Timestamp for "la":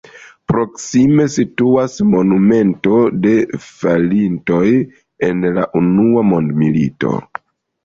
5.61-5.69